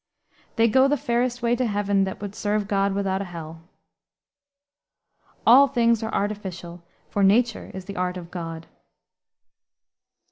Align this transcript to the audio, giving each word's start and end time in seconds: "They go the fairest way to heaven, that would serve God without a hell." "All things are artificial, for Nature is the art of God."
"They 0.55 0.67
go 0.67 0.87
the 0.87 0.97
fairest 0.97 1.43
way 1.43 1.55
to 1.55 1.67
heaven, 1.67 2.05
that 2.05 2.19
would 2.21 2.33
serve 2.33 2.67
God 2.67 2.93
without 2.93 3.21
a 3.21 3.25
hell." 3.25 3.61
"All 5.45 5.67
things 5.67 6.01
are 6.01 6.11
artificial, 6.11 6.83
for 7.11 7.21
Nature 7.23 7.69
is 7.75 7.85
the 7.85 7.97
art 7.97 8.17
of 8.17 8.31
God." 8.31 8.65